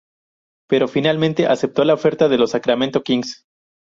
Pero 0.67 0.87
finalmente 0.87 1.45
aceptó 1.45 1.83
la 1.83 1.93
oferta 1.93 2.27
de 2.27 2.39
los 2.39 2.49
Sacramento 2.49 3.03
Kings. 3.03 3.45